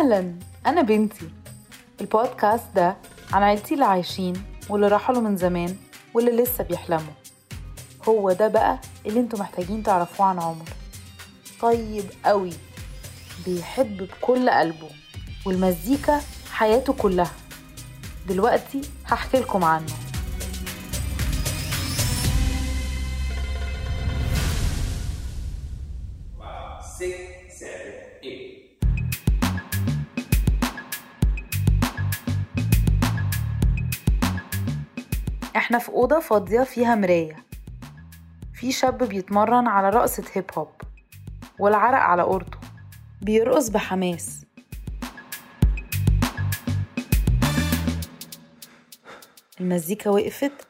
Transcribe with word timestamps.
أهلا 0.00 0.34
أنا 0.66 0.82
بنتي. 0.82 1.30
البودكاست 2.00 2.64
ده 2.74 2.96
عن 3.32 3.42
عيلتي 3.42 3.74
اللي 3.74 3.84
عايشين 3.84 4.42
واللي 4.68 4.88
رحلوا 4.88 5.20
من 5.20 5.36
زمان 5.36 5.76
واللي 6.14 6.42
لسه 6.42 6.64
بيحلموا. 6.64 7.12
هو 8.08 8.32
ده 8.32 8.48
بقى 8.48 8.78
اللي 9.06 9.20
أنتوا 9.20 9.38
محتاجين 9.38 9.82
تعرفوه 9.82 10.26
عن 10.26 10.38
عمر. 10.40 10.68
طيب 11.60 12.04
قوي. 12.24 12.52
بيحب 13.46 13.96
بكل 13.96 14.50
قلبه 14.50 14.88
والمزيكا 15.46 16.20
حياته 16.52 16.92
كلها. 16.92 17.32
دلوقتي 18.28 18.80
هحكي 19.06 19.36
لكم 19.36 19.64
عنه. 19.64 19.92
إحنا 35.70 35.78
في 35.78 35.88
أوضة 35.88 36.20
فاضية 36.20 36.62
فيها 36.62 36.94
مراية. 36.94 37.46
في 38.54 38.72
شاب 38.72 39.02
بيتمرن 39.02 39.66
على 39.66 39.90
رقصة 39.90 40.24
هيب 40.32 40.50
هوب 40.58 40.72
والعرق 41.58 41.98
على 41.98 42.22
قورته 42.22 42.58
بيرقص 43.22 43.68
بحماس. 43.68 44.46
المزيكا 49.60 50.10
وقفت 50.10 50.68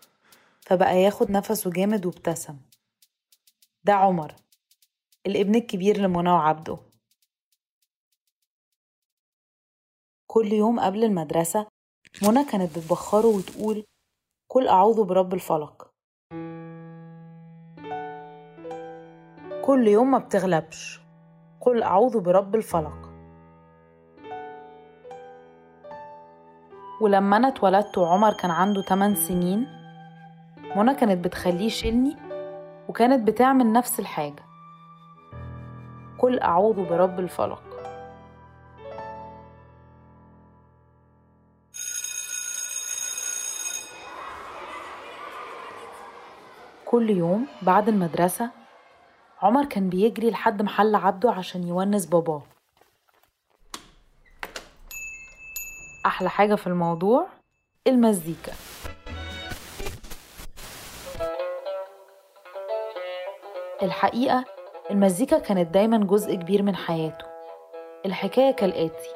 فبقى 0.61 0.97
ياخد 1.03 1.31
نفسه 1.31 1.71
جامد 1.71 2.07
وابتسم. 2.07 2.57
ده 3.85 3.93
عمر 3.93 4.35
الابن 5.27 5.55
الكبير 5.55 5.97
لمنى 5.97 6.31
وعبده. 6.31 6.79
كل 10.27 10.53
يوم 10.53 10.81
قبل 10.81 11.05
المدرسة 11.05 11.67
منى 12.23 12.45
كانت 12.45 12.79
بتبخره 12.79 13.27
وتقول 13.27 13.85
قل 14.53 14.69
أعوذ 14.69 15.05
برب 15.05 15.35
الفلق. 15.35 15.91
كل 19.65 19.89
يوم 19.89 20.11
ما 20.11 20.19
بتغلبش. 20.19 21.01
قل 21.61 21.83
أعوذ 21.83 22.21
برب 22.21 22.55
الفلق. 22.55 23.11
ولما 27.01 27.37
أنا 27.37 27.49
اتولدت 27.49 27.99
وعمر 27.99 28.33
كان 28.33 28.51
عنده 28.51 28.83
8 28.83 29.15
سنين 29.15 29.67
منى 30.77 30.95
كانت 30.95 31.25
بتخليه 31.25 31.67
يشيلني 31.67 32.17
وكانت 32.89 33.29
بتعمل 33.29 33.73
نفس 33.73 34.01
الحاجة. 34.01 34.43
قل 36.19 36.41
أعوذ 36.41 36.89
برب 36.89 37.21
الفلق. 37.21 37.70
كل 46.91 47.11
يوم 47.11 47.47
بعد 47.63 47.89
المدرسة 47.89 48.51
عمر 49.43 49.65
كان 49.65 49.89
بيجري 49.89 50.31
لحد 50.31 50.63
محل 50.63 50.95
عبده 50.95 51.31
عشان 51.31 51.69
يونس 51.69 52.07
باباه. 52.07 52.43
أحلى 56.07 56.31
حاجة 56.31 56.55
في 56.55 56.67
الموضوع 56.67 57.27
المزيكا. 57.87 58.53
الحقيقة 63.83 64.45
المزيكا 64.91 65.39
كانت 65.39 65.75
دايما 65.75 65.99
جزء 65.99 66.35
كبير 66.35 66.63
من 66.63 66.77
حياته. 66.77 67.25
الحكاية 68.07 68.51
كالآتي 68.51 69.11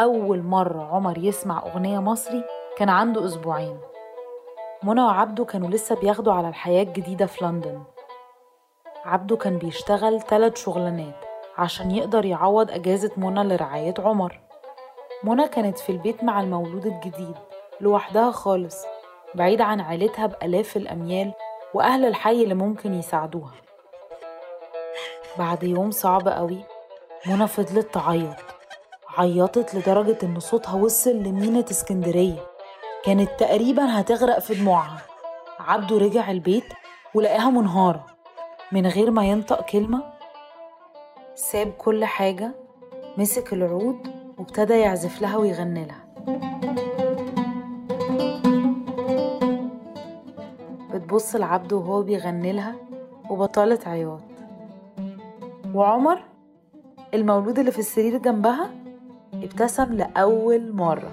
أول 0.00 0.42
مرة 0.42 0.94
عمر 0.94 1.18
يسمع 1.18 1.62
أغنية 1.66 1.98
مصري 1.98 2.44
كان 2.76 2.88
عنده 2.88 3.26
أسبوعين. 3.26 3.89
منى 4.82 5.02
وعبده 5.02 5.44
كانوا 5.44 5.68
لسه 5.68 5.94
بياخدوا 5.94 6.32
على 6.32 6.48
الحياة 6.48 6.82
الجديدة 6.82 7.26
في 7.26 7.44
لندن. 7.44 7.82
عبده 9.04 9.36
كان 9.36 9.58
بيشتغل 9.58 10.20
تلات 10.20 10.56
شغلانات 10.56 11.24
عشان 11.58 11.90
يقدر 11.90 12.24
يعوض 12.24 12.70
أجازة 12.70 13.10
منى 13.16 13.44
لرعاية 13.44 13.94
عمر. 13.98 14.40
منى 15.24 15.48
كانت 15.48 15.78
في 15.78 15.92
البيت 15.92 16.24
مع 16.24 16.40
المولود 16.40 16.86
الجديد 16.86 17.34
لوحدها 17.80 18.30
خالص 18.30 18.84
بعيد 19.34 19.60
عن 19.60 19.80
عيلتها 19.80 20.26
بآلاف 20.26 20.76
الأميال 20.76 21.32
وأهل 21.74 22.04
الحي 22.04 22.42
اللي 22.42 22.54
ممكن 22.54 22.94
يساعدوها. 22.94 23.54
بعد 25.38 25.62
يوم 25.62 25.90
صعب 25.90 26.28
قوي 26.28 26.64
منى 27.26 27.46
فضلت 27.46 27.94
تعيط 27.94 28.36
عيطت 29.18 29.74
لدرجة 29.74 30.18
إن 30.22 30.40
صوتها 30.40 30.74
وصل 30.74 31.10
لمينة 31.10 31.64
اسكندرية. 31.70 32.49
كانت 33.04 33.30
تقريبا 33.38 34.00
هتغرق 34.00 34.38
في 34.38 34.54
دموعها. 34.54 34.98
عبده 35.60 35.98
رجع 35.98 36.30
البيت 36.30 36.64
ولقاها 37.14 37.50
منهارة 37.50 38.06
من 38.72 38.86
غير 38.86 39.10
ما 39.10 39.24
ينطق 39.24 39.64
كلمة. 39.64 40.02
ساب 41.34 41.70
كل 41.78 42.04
حاجة 42.04 42.54
مسك 43.18 43.52
العود 43.52 43.98
وابتدى 44.38 44.74
يعزف 44.74 45.22
لها 45.22 45.36
ويغني 45.36 45.84
لها. 45.84 46.04
بتبص 50.94 51.36
لعبده 51.36 51.76
وهو 51.76 52.02
بيغني 52.02 52.52
لها 52.52 52.74
وبطلت 53.30 53.88
عياط. 53.88 54.20
وعمر 55.74 56.22
المولود 57.14 57.58
اللي 57.58 57.70
في 57.70 57.78
السرير 57.78 58.18
جنبها 58.18 58.70
ابتسم 59.34 59.92
لأول 59.92 60.72
مرة. 60.72 61.12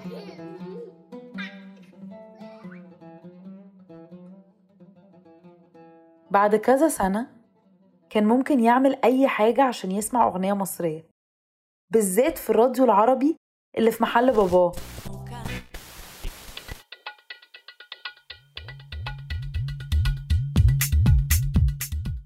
بعد 6.31 6.55
كذا 6.55 6.87
سنة 6.87 7.27
كان 8.09 8.25
ممكن 8.25 8.59
يعمل 8.59 8.99
أي 9.03 9.27
حاجة 9.27 9.63
عشان 9.63 9.91
يسمع 9.91 10.27
أغنية 10.27 10.53
مصرية 10.53 11.09
بالذات 11.89 12.37
في 12.37 12.49
الراديو 12.49 12.85
العربي 12.85 13.35
اللي 13.77 13.91
في 13.91 14.03
محل 14.03 14.31
باباه. 14.33 14.71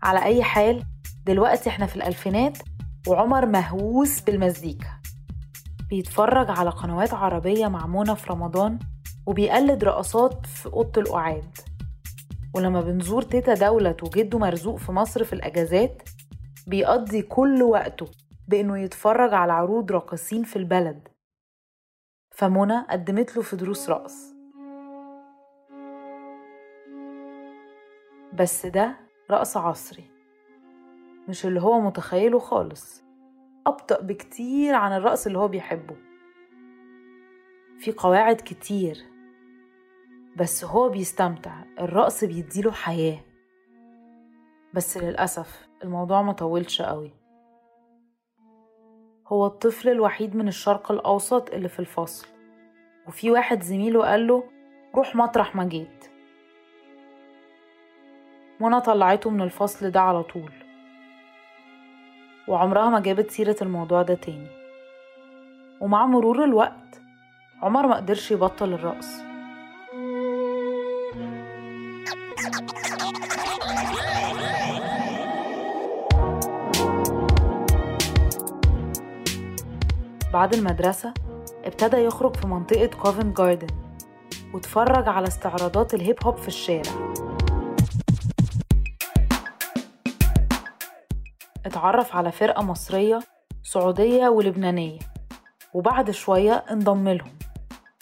على 0.03 0.23
أي 0.23 0.43
حال 0.43 0.83
دلوقتي 1.25 1.69
إحنا 1.69 1.85
في 1.85 1.95
الألفينات 1.95 2.57
وعمر 3.07 3.45
مهووس 3.45 4.21
بالمزيكا. 4.21 5.01
بيتفرج 5.89 6.49
على 6.49 6.69
قنوات 6.69 7.13
عربية 7.13 7.67
مع 7.67 7.87
في 8.13 8.33
رمضان 8.33 8.79
وبيقلد 9.25 9.83
رقصات 9.83 10.45
في 10.45 10.65
أوضة 10.65 11.01
القعاد. 11.01 11.70
ولما 12.55 12.81
بنزور 12.81 13.21
تيتا 13.21 13.53
دولت 13.53 14.03
وجده 14.03 14.39
مرزوق 14.39 14.75
في 14.77 14.91
مصر 14.91 15.23
في 15.23 15.33
الأجازات 15.33 16.09
بيقضي 16.67 17.21
كل 17.21 17.63
وقته 17.63 18.05
بإنه 18.47 18.79
يتفرج 18.79 19.33
على 19.33 19.53
عروض 19.53 19.91
راقصين 19.91 20.43
في 20.43 20.55
البلد. 20.55 21.07
فمنى 22.31 22.85
قدمت 22.89 23.35
له 23.35 23.41
في 23.41 23.55
دروس 23.55 23.89
رقص. 23.89 24.33
بس 28.33 28.65
ده 28.65 28.95
رقص 29.31 29.57
عصري 29.57 30.11
مش 31.29 31.45
اللي 31.45 31.61
هو 31.61 31.79
متخيله 31.79 32.39
خالص. 32.39 33.03
أبطأ 33.67 34.01
بكتير 34.01 34.75
عن 34.75 34.91
الرقص 34.91 35.25
اللي 35.25 35.39
هو 35.39 35.47
بيحبه. 35.47 35.95
في 37.79 37.91
قواعد 37.91 38.35
كتير 38.35 39.10
بس 40.37 40.65
هو 40.65 40.89
بيستمتع 40.89 41.53
الرقص 41.79 42.23
بيديله 42.23 42.71
حياة. 42.71 43.19
بس 44.73 44.97
للأسف 44.97 45.67
الموضوع 45.83 46.21
مطولش 46.21 46.81
قوي. 46.81 47.11
هو 49.27 49.45
الطفل 49.45 49.89
الوحيد 49.89 50.35
من 50.35 50.47
الشرق 50.47 50.91
الأوسط 50.91 51.53
اللي 51.53 51.69
في 51.69 51.79
الفصل 51.79 52.27
وفي 53.07 53.31
واحد 53.31 53.63
زميله 53.63 54.01
قاله 54.05 54.43
روح 54.95 55.15
مطرح 55.15 55.55
ما 55.55 55.63
جيت 55.63 56.11
منى 58.59 58.81
طلعته 58.81 59.29
من 59.29 59.41
الفصل 59.41 59.91
ده 59.91 60.01
على 60.01 60.23
طول. 60.23 60.51
وعمرها 62.47 62.89
ما 62.89 62.99
جابت 62.99 63.31
سيرة 63.31 63.55
الموضوع 63.61 64.01
ده 64.01 64.13
تاني. 64.13 64.47
ومع 65.81 66.05
مرور 66.05 66.43
الوقت 66.43 67.01
عمر 67.61 67.87
ما 67.87 67.95
قدرش 67.95 68.31
يبطل 68.31 68.73
الرقص. 68.73 69.30
بعد 80.33 80.53
المدرسة 80.53 81.13
ابتدى 81.63 81.97
يخرج 81.97 82.35
في 82.35 82.47
منطقة 82.47 82.85
كوفنت 82.85 83.37
جاردن 83.37 83.67
واتفرج 84.53 85.07
على 85.07 85.27
استعراضات 85.27 85.93
الهيب 85.93 86.23
هوب 86.23 86.37
في 86.37 86.47
الشارع. 86.47 87.13
اتعرف 91.65 92.15
على 92.15 92.31
فرقة 92.31 92.63
مصرية 92.63 93.19
سعودية 93.63 94.27
ولبنانية 94.27 94.99
وبعد 95.73 96.11
شوية 96.11 96.53
انضم 96.53 97.09
لهم. 97.09 97.37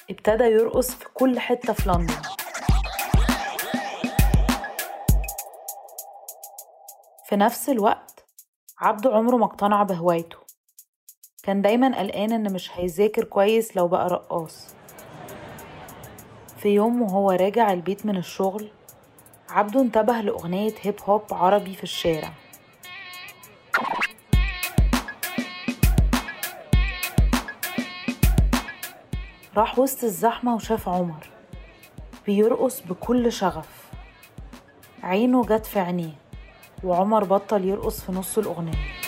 ابتدى 0.10 0.44
يرقص 0.44 0.96
في 0.96 1.06
كل 1.14 1.40
حتة 1.40 1.74
في 1.74 1.90
لندن. 1.90 2.14
في 7.26 7.36
نفس 7.36 7.70
الوقت 7.70 8.26
عبده 8.80 9.16
عمره 9.16 9.36
ما 9.38 9.46
اقتنع 9.46 9.84
بهوايته. 9.84 10.49
كان 11.50 11.62
دايما 11.62 12.00
قلقان 12.00 12.32
إن 12.32 12.54
مش 12.54 12.72
هيذاكر 12.74 13.24
كويس 13.24 13.78
لو 13.78 13.88
بقى 13.88 14.10
رقاص. 14.10 14.76
في 16.58 16.70
يوم 16.70 17.02
وهو 17.02 17.32
راجع 17.32 17.74
البيت 17.74 18.06
من 18.06 18.18
الشغل 18.18 18.68
عبده 19.50 19.82
انتبه 19.82 20.14
لأغنية 20.14 20.74
هيب 20.82 20.96
هوب 21.06 21.22
عربي 21.32 21.76
في 21.76 21.84
الشارع. 21.84 22.32
راح 29.58 29.80
وسط 29.80 30.04
الزحمة 30.04 30.56
وشاف 30.56 30.90
عمر 30.90 31.30
بيرقص 32.26 32.82
بكل 32.82 33.32
شغف. 33.32 33.90
عينه 35.04 35.44
جت 35.44 35.66
في 35.66 35.80
عينيه 35.80 36.16
وعمر 36.84 37.24
بطل 37.24 37.66
يرقص 37.66 38.02
في 38.02 38.12
نص 38.12 38.38
الأغنية. 38.38 38.99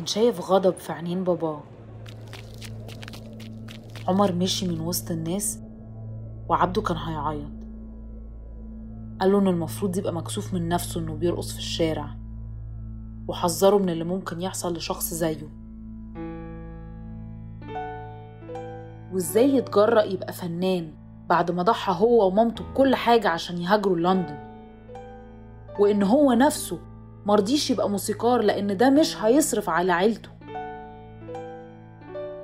كان 0.00 0.06
شايف 0.06 0.50
غضب 0.50 0.74
في 0.74 0.92
عينين 0.92 1.24
باباه. 1.24 1.60
عمر 4.08 4.32
مشي 4.32 4.68
من 4.68 4.80
وسط 4.80 5.10
الناس 5.10 5.60
وعبده 6.48 6.82
كان 6.82 6.96
هيعيط. 6.96 7.50
قال 9.20 9.32
له 9.32 9.38
إن 9.38 9.48
المفروض 9.48 9.96
يبقى 9.96 10.12
مكسوف 10.12 10.54
من 10.54 10.68
نفسه 10.68 11.00
إنه 11.00 11.14
بيرقص 11.14 11.52
في 11.52 11.58
الشارع. 11.58 12.16
وحذره 13.28 13.78
من 13.78 13.88
اللي 13.88 14.04
ممكن 14.04 14.40
يحصل 14.40 14.76
لشخص 14.76 15.14
زيه. 15.14 15.48
وإزاي 19.12 19.56
يتجرأ 19.56 20.02
يبقى 20.02 20.32
فنان 20.32 20.92
بعد 21.28 21.50
ما 21.50 21.62
ضحى 21.62 21.92
هو 21.92 22.26
ومامته 22.26 22.64
بكل 22.64 22.94
حاجة 22.94 23.28
عشان 23.28 23.58
يهاجروا 23.58 23.96
لندن؟ 23.96 24.38
وإن 25.78 26.02
هو 26.02 26.32
نفسه 26.32 26.78
مرضيش 27.26 27.70
يبقى 27.70 27.90
موسيقار 27.90 28.42
لأن 28.42 28.76
ده 28.76 28.90
مش 28.90 29.16
هيصرف 29.16 29.68
على 29.68 29.92
عيلته. 29.92 30.30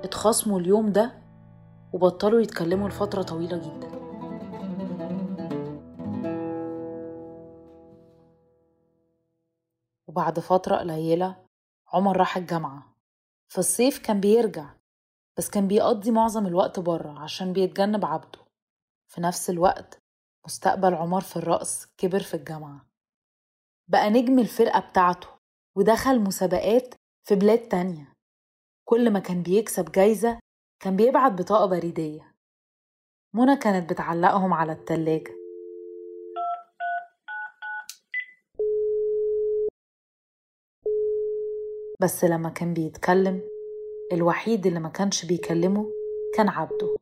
اتخاصموا 0.04 0.60
اليوم 0.60 0.92
ده 0.92 1.12
وبطلوا 1.92 2.40
يتكلموا 2.40 2.88
لفترة 2.88 3.22
طويلة 3.22 3.56
جدا. 3.56 3.96
وبعد 10.08 10.40
فترة 10.40 10.76
قليلة 10.76 11.36
عمر 11.88 12.16
راح 12.16 12.36
الجامعة. 12.36 12.96
في 13.48 13.58
الصيف 13.58 13.98
كان 13.98 14.20
بيرجع 14.20 14.74
بس 15.38 15.50
كان 15.50 15.68
بيقضي 15.68 16.10
معظم 16.10 16.46
الوقت 16.46 16.80
بره 16.80 17.18
عشان 17.18 17.52
بيتجنب 17.52 18.04
عبده. 18.04 18.38
في 19.08 19.20
نفس 19.20 19.50
الوقت 19.50 19.98
مستقبل 20.46 20.94
عمر 20.94 21.20
في 21.20 21.36
الرقص 21.36 21.86
كبر 21.98 22.20
في 22.20 22.34
الجامعة. 22.34 22.86
بقى 23.88 24.10
نجم 24.10 24.38
الفرقة 24.38 24.80
بتاعته 24.90 25.28
ودخل 25.76 26.20
مسابقات 26.20 26.94
في 27.28 27.34
بلاد 27.34 27.58
تانية. 27.58 28.12
كل 28.88 29.10
ما 29.12 29.18
كان 29.18 29.42
بيكسب 29.42 29.92
جايزة 29.92 30.38
كان 30.82 30.96
بيبعت 30.96 31.32
بطاقة 31.32 31.66
بريدية. 31.66 32.34
منى 33.34 33.56
كانت 33.56 33.90
بتعلقهم 33.90 34.52
على 34.52 34.72
التلاجة. 34.72 35.34
بس 42.00 42.24
لما 42.24 42.48
كان 42.48 42.74
بيتكلم 42.74 43.42
الوحيد 44.12 44.66
اللي 44.66 44.80
ما 44.80 44.88
كانش 44.88 45.24
بيكلمه 45.24 45.90
كان 46.36 46.48
عبده. 46.48 46.96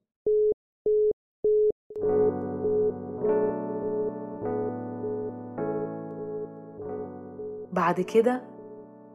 بعد 7.75 8.00
كده 8.00 8.43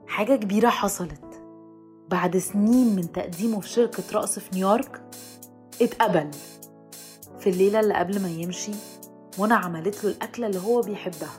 حاجة 0.08 0.36
كبيرة 0.36 0.70
حصلت. 0.70 1.42
بعد 2.10 2.38
سنين 2.38 2.96
من 2.96 3.12
تقديمه 3.12 3.60
في 3.60 3.70
شركة 3.70 4.04
رقص 4.14 4.40
في 4.40 4.56
نيويورك 4.56 5.02
اتقبل. 5.82 6.32
في 7.40 7.50
الليلة 7.50 7.80
اللي 7.80 7.94
قبل 7.94 8.22
ما 8.22 8.30
يمشي 8.30 8.72
منى 9.40 9.54
عملت 9.54 10.04
له 10.04 10.12
الأكلة 10.12 10.48
اللي 10.48 10.60
هو 10.60 10.82
بيحبها 10.82 11.34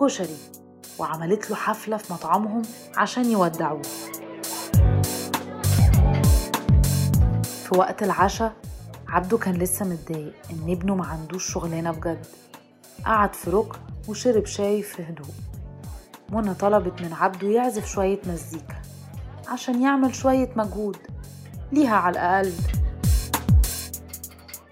كشري 0.00 0.36
وعملت 0.98 1.50
له 1.50 1.56
حفلة 1.56 1.96
في 1.96 2.12
مطعمهم 2.12 2.62
عشان 2.96 3.30
يودعوه. 3.30 3.82
في 7.64 7.78
وقت 7.78 8.02
العشاء 8.02 8.52
عبده 9.08 9.38
كان 9.38 9.54
لسه 9.54 9.84
متضايق 9.84 10.32
إن 10.50 10.70
ابنه 10.72 10.94
ما 10.94 11.06
عندوش 11.06 11.52
شغلانة 11.52 11.90
بجد. 11.90 12.26
قعد 13.04 13.34
في 13.34 13.50
ركن 13.50 13.78
وشرب 14.08 14.46
شاي 14.46 14.82
في 14.82 15.02
هدوء. 15.02 15.26
منى 16.32 16.54
طلبت 16.54 17.02
من 17.02 17.12
عبده 17.12 17.48
يعزف 17.48 17.86
شوية 17.86 18.20
مزيكا 18.26 18.82
عشان 19.48 19.82
يعمل 19.82 20.14
شوية 20.14 20.50
مجهود 20.56 20.96
ليها 21.72 21.96
على 21.96 22.12
الأقل. 22.12 22.52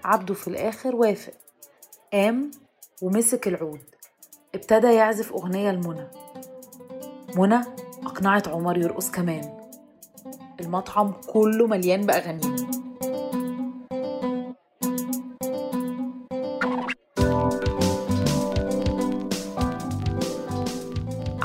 عبده 0.03 0.33
في 0.33 0.47
الآخر 0.47 0.95
وافق 0.95 1.33
قام 2.13 2.51
ومسك 3.01 3.47
العود. 3.47 3.81
ابتدى 4.55 4.87
يعزف 4.87 5.31
أغنية 5.31 5.71
لمنى. 5.71 6.07
منى 7.35 7.61
أقنعت 8.05 8.47
عمر 8.47 8.77
يرقص 8.77 9.11
كمان. 9.11 9.59
المطعم 10.59 11.13
كله 11.27 11.67
مليان 11.67 12.01
بأغانيه. 12.01 12.78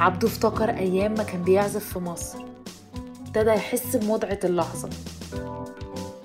عبده 0.05 0.29
افتكر 0.29 0.71
أيام 0.71 1.15
ما 1.15 1.23
كان 1.23 1.43
بيعزف 1.43 1.93
في 1.93 1.99
مصر. 1.99 2.39
ابتدى 3.27 3.51
يحس 3.51 3.97
بمتعة 3.97 4.39
اللحظة. 4.45 4.91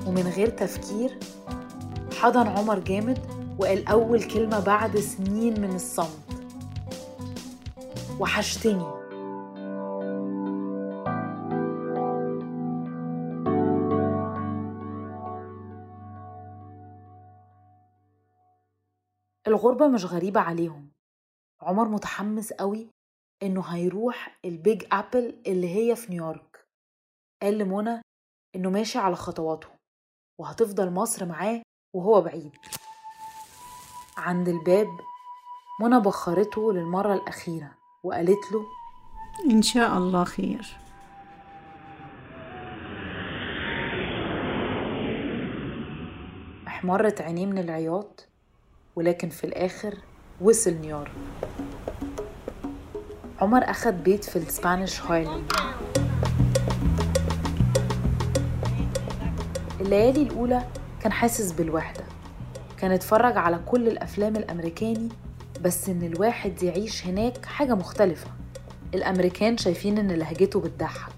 ومن 0.07 0.33
غير 0.35 0.49
تفكير 0.49 1.19
حضن 2.19 2.47
عمر 2.47 2.79
جامد 2.79 3.19
وقال 3.59 3.87
أول 3.87 4.23
كلمة 4.23 4.59
بعد 4.59 4.97
سنين 4.97 5.61
من 5.61 5.75
الصمت. 5.75 6.41
وحشتني. 8.19 8.85
الغربة 19.47 19.87
مش 19.87 20.05
غريبة 20.05 20.39
عليهم. 20.39 20.91
عمر 21.61 21.87
متحمس 21.87 22.53
قوي 22.53 22.98
إنه 23.43 23.61
هيروح 23.61 24.39
البيج 24.45 24.83
أبل 24.91 25.41
اللي 25.47 25.75
هي 25.75 25.95
في 25.95 26.11
نيويورك. 26.11 26.65
قال 27.41 27.57
لمنى 27.57 28.01
إنه 28.55 28.69
ماشي 28.69 28.97
على 28.99 29.15
خطواته 29.15 29.67
وهتفضل 30.41 30.91
مصر 30.91 31.25
معاه 31.25 31.61
وهو 31.95 32.21
بعيد. 32.21 32.51
عند 34.17 34.49
الباب 34.49 34.87
منى 35.81 35.99
بخرته 35.99 36.73
للمرة 36.73 37.13
الأخيرة 37.13 37.71
وقالت 38.03 38.51
له 38.51 38.65
إن 39.51 39.61
شاء 39.61 39.97
الله 39.97 40.23
خير. 40.23 40.77
احمرت 46.67 47.21
عينيه 47.21 47.45
من 47.45 47.57
العياط 47.57 48.27
ولكن 48.95 49.29
في 49.29 49.43
الآخر 49.43 49.97
وصل 50.41 50.73
نيويورك. 50.73 51.11
عمر 53.41 53.69
أخد 53.69 54.03
بيت 54.03 54.23
في 54.23 54.35
ال 54.35 54.43
Spanish 54.44 55.01
Harlem 55.01 55.51
الليالي 59.81 60.21
الأولى 60.21 60.63
كان 61.01 61.11
حاسس 61.11 61.51
بالوحدة. 61.51 62.03
كان 62.77 62.91
اتفرج 62.91 63.37
على 63.37 63.59
كل 63.65 63.87
الأفلام 63.87 64.35
الأمريكاني 64.35 65.09
بس 65.61 65.89
إن 65.89 66.03
الواحد 66.03 66.63
يعيش 66.63 67.05
هناك 67.05 67.45
حاجة 67.45 67.75
مختلفة. 67.75 68.27
الأمريكان 68.93 69.57
شايفين 69.57 69.97
إن 69.97 70.11
لهجته 70.11 70.59
بتضحك. 70.59 71.11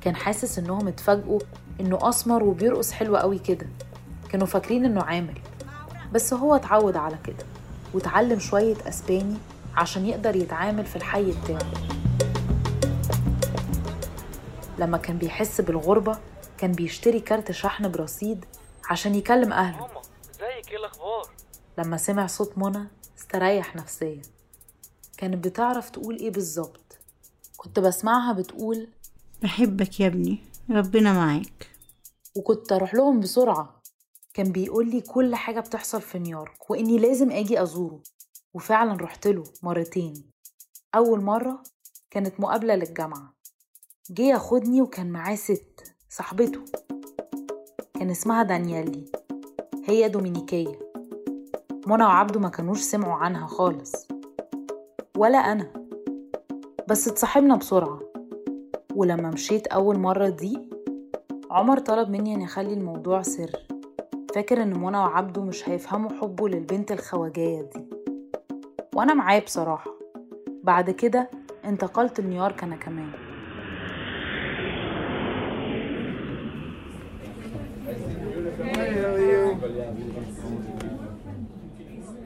كان 0.00 0.16
حاسس 0.16 0.58
إنهم 0.58 0.88
اتفاجئوا 0.88 1.40
إنه 1.80 1.98
أسمر 2.08 2.42
وبيرقص 2.44 2.92
حلو 2.92 3.16
قوي 3.16 3.38
كده. 3.38 3.66
كانوا 4.28 4.46
فاكرين 4.46 4.84
إنه 4.84 5.02
عامل. 5.02 5.38
بس 6.12 6.34
هو 6.34 6.54
اتعود 6.54 6.96
على 6.96 7.16
كده 7.24 7.44
واتعلم 7.94 8.38
شوية 8.38 8.76
أسباني 8.88 9.36
عشان 9.76 10.06
يقدر 10.06 10.36
يتعامل 10.36 10.86
في 10.86 10.96
الحي 10.96 11.32
بتاعه 11.32 11.72
لما 14.78 14.98
كان 14.98 15.18
بيحس 15.18 15.60
بالغربة 15.60 16.18
كان 16.58 16.72
بيشتري 16.72 17.20
كارت 17.20 17.52
شحن 17.52 17.88
برصيد 17.90 18.44
عشان 18.90 19.14
يكلم 19.14 19.52
أهله. 19.52 19.86
ماما 19.86 20.00
ازيك 20.30 20.70
إيه 20.70 20.76
الأخبار؟ 20.76 21.28
لما 21.78 21.96
سمع 21.96 22.26
صوت 22.26 22.58
منى 22.58 22.88
استريح 23.18 23.76
نفسيا. 23.76 24.22
كانت 25.18 25.44
بتعرف 25.44 25.90
تقول 25.90 26.16
إيه 26.18 26.30
بالظبط. 26.30 26.98
كنت 27.56 27.78
بسمعها 27.80 28.32
بتقول 28.32 28.88
بحبك 29.42 30.00
يا 30.00 30.06
ابني 30.06 30.38
ربنا 30.70 31.12
معاك. 31.12 31.70
وكنت 32.36 32.72
أروح 32.72 32.94
لهم 32.94 33.20
بسرعة. 33.20 33.82
كان 34.34 34.52
بيقول 34.52 34.90
لي 34.90 35.00
كل 35.00 35.34
حاجة 35.34 35.60
بتحصل 35.60 36.02
في 36.02 36.18
نيويورك 36.18 36.70
وإني 36.70 36.98
لازم 36.98 37.30
أجي 37.30 37.62
أزوره. 37.62 38.00
وفعلا 38.54 38.96
رحت 39.00 39.26
له 39.26 39.44
مرتين. 39.62 40.30
أول 40.94 41.20
مرة 41.20 41.62
كانت 42.10 42.40
مقابلة 42.40 42.74
للجامعة. 42.74 43.34
جه 44.10 44.22
ياخدني 44.22 44.82
وكان 44.82 45.12
معاه 45.12 45.34
ست 45.34 45.94
صاحبته. 46.08 46.60
كان 47.94 48.10
اسمها 48.10 48.42
دانيالي. 48.42 49.12
هي 49.84 50.08
دومينيكية. 50.08 50.78
منى 51.86 52.04
وعبده 52.04 52.40
ما 52.40 52.48
كانوش 52.48 52.80
سمعوا 52.80 53.14
عنها 53.14 53.46
خالص. 53.46 53.92
ولا 55.16 55.38
أنا. 55.38 55.72
بس 56.88 57.08
اتصاحبنا 57.08 57.56
بسرعة. 57.56 58.00
ولما 58.94 59.30
مشيت 59.30 59.66
أول 59.66 59.98
مرة 59.98 60.28
دي 60.28 60.70
عمر 61.50 61.78
طلب 61.78 62.08
مني 62.10 62.34
أن 62.34 62.42
أخلي 62.42 62.72
الموضوع 62.72 63.22
سر. 63.22 63.66
فاكر 64.34 64.62
إن 64.62 64.80
منى 64.80 64.98
وعبده 64.98 65.42
مش 65.42 65.68
هيفهموا 65.68 66.10
حبه 66.10 66.48
للبنت 66.48 66.92
الخواجية 66.92 67.62
دي. 67.62 67.93
وأنا 68.94 69.14
معاه 69.14 69.38
بصراحة. 69.38 69.90
بعد 70.64 70.90
كده 70.90 71.30
انتقلت 71.64 72.20
لنيويورك 72.20 72.62
أنا 72.64 72.76
كمان. 72.76 73.10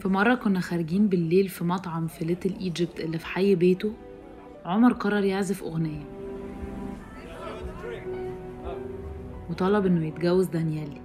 في 0.00 0.08
مرة 0.08 0.34
كنا 0.34 0.60
خارجين 0.60 1.06
بالليل 1.08 1.48
في 1.48 1.64
مطعم 1.64 2.06
في 2.06 2.25
ليتل 2.25 2.54
ايجيبت 2.60 3.00
اللي 3.00 3.18
في 3.18 3.26
حي 3.26 3.54
بيته 3.54 3.92
عمر 4.64 4.92
قرر 4.92 5.25
يعزف 5.25 5.62
أغنية. 5.62 6.04
وطلب 9.50 9.87
إنه 9.87 10.06
يتجوز 10.06 10.46
دانيالي 10.46 11.00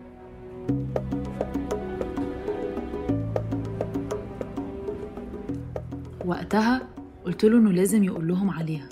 وقتها 6.34 6.90
قلت 7.26 7.46
له 7.46 7.58
إنه 7.58 7.72
لازم 7.72 8.04
يقول 8.04 8.28
لهم 8.28 8.50
عليها. 8.50 8.90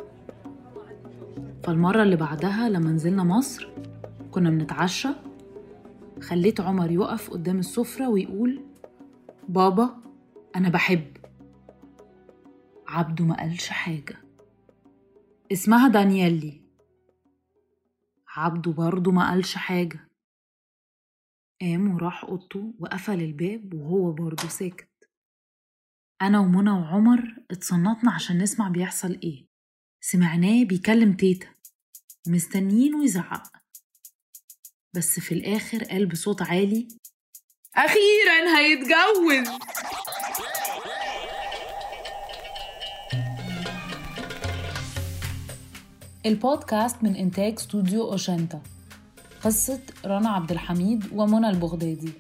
فالمرة 1.64 2.04
اللي 2.04 2.16
بعدها 2.16 2.70
لما 2.70 2.92
نزلنا 2.92 3.24
مصر 3.24 3.70
كنا 4.32 4.50
بنتعشى 4.50 5.10
خليت 6.22 6.62
عمر 6.62 6.92
يقف 6.92 7.30
قدام 7.30 7.60
السفرة 7.60 8.10
ويقول 8.10 8.62
بابا 9.50 9.98
أنا 10.56 10.70
بحب. 10.70 11.18
عبده 12.88 13.26
ما 13.26 13.36
قالش 13.36 13.70
حاجة. 13.70 14.18
اسمها 15.52 15.88
دانيالي 15.88 16.62
عبده 18.36 18.72
برضه 18.72 19.12
ما 19.12 19.30
قالش 19.30 19.56
حاجة. 19.56 20.08
قام 21.62 21.96
وراح 21.96 22.24
أوضته 22.24 22.74
وقفل 22.80 23.22
الباب 23.22 23.74
وهو 23.74 24.12
برضه 24.12 24.48
ساكت. 24.48 24.91
أنا 26.22 26.40
ومنى 26.40 26.70
وعمر 26.70 27.36
اتصنطنا 27.52 28.12
عشان 28.12 28.38
نسمع 28.38 28.70
بيحصل 28.70 29.20
إيه. 29.24 29.46
سمعناه 30.02 30.64
بيكلم 30.64 31.14
تيتا 31.14 31.48
ومستنيينه 32.28 33.04
يزعق. 33.04 33.44
بس 34.96 35.20
في 35.20 35.34
الآخر 35.34 35.84
قال 35.84 36.06
بصوت 36.06 36.42
عالي 36.42 36.88
أخيرا 37.76 38.58
هيتجوز! 38.58 39.62
البودكاست 46.26 47.04
من 47.04 47.16
إنتاج 47.16 47.54
استوديو 47.54 48.12
Ochenta 48.12 48.62
قصة 49.44 49.82
رنا 50.06 50.30
عبد 50.30 50.52
الحميد 50.52 51.10
ومنى 51.14 51.50
البغدادي. 51.50 52.14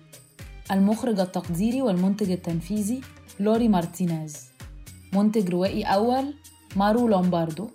المخرج 0.71 1.19
التقديري 1.19 1.81
والمنتج 1.81 2.31
التنفيذي 2.31 3.01
لوري 3.41 3.67
مارتينيز. 3.67 4.37
منتج 5.13 5.49
روائي 5.49 5.83
أول 5.83 6.33
مارو 6.75 7.07
لومباردو. 7.07 7.69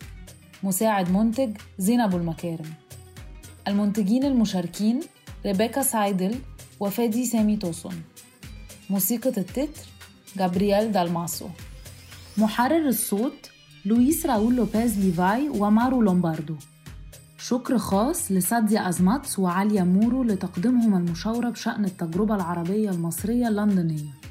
مساعد 0.63 1.11
منتج 1.11 1.57
زينب 1.79 2.15
المكارم. 2.15 2.71
المنتجين 3.69 4.25
المشاركين 4.25 5.01
ريبيكا 5.47 5.83
سايدل 5.83 6.35
وفادي 6.81 7.27
سامي 7.27 7.57
توسون 7.57 8.03
موسيقى 8.91 9.31
التتر 9.31 9.87
جابرييل 10.37 10.93
دالماسو. 10.93 11.49
محرر 12.39 12.89
الصوت 12.89 13.51
لويس 13.85 14.27
راول 14.27 14.57
لوبيز 14.57 14.99
ليفاي 14.99 15.49
ومارو 15.49 16.03
لومباردو. 16.03 16.57
شكر 17.39 17.79
خاص 17.79 18.33
لساديا 18.33 18.89
أزماتس 18.89 19.39
وعاليا 19.39 19.85
مورو 19.85 20.23
لتقديمهم 20.23 20.95
المشاورة 20.95 21.51
بشأن 21.51 21.85
التجربة 21.85 22.35
العربية 22.35 22.91
المصرية 22.91 23.49
اللندنية. 23.49 24.26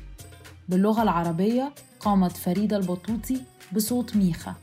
باللغة 0.70 1.04
العربية 1.04 1.72
قامت 2.00 2.38
فريدة 2.38 2.78
البطوطي 2.78 3.42
بصوت 3.76 4.16
ميخا 4.16 4.56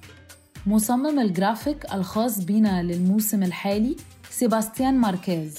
مصمم 0.66 1.18
الجرافيك 1.20 1.92
الخاص 1.94 2.38
بنا 2.38 2.82
للموسم 2.82 3.42
الحالي 3.42 3.96
سيباستيان 4.30 4.94
ماركيز. 4.94 5.58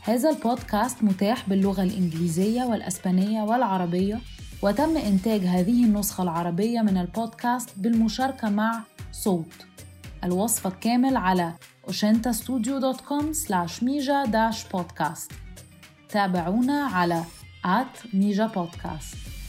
هذا 0.00 0.30
البودكاست 0.30 1.04
متاح 1.04 1.48
باللغة 1.48 1.82
الإنجليزية 1.82 2.62
والأسبانية 2.62 3.42
والعربية 3.42 4.20
وتم 4.62 4.96
إنتاج 4.96 5.40
هذه 5.40 5.84
النسخة 5.84 6.22
العربية 6.22 6.80
من 6.80 6.98
البودكاست 6.98 7.70
بالمشاركة 7.76 8.48
مع 8.48 8.82
صوت. 9.12 9.66
الوصف 10.24 10.66
الكامل 10.66 11.16
على 11.16 11.52
oshentastudio.com 11.86 13.24
slash 13.34 13.82
mija-podcast 13.82 15.32
تابعونا 16.08 16.84
على 16.84 17.24
at 17.64 18.14
mija 18.14 18.48
podcast. 18.54 19.41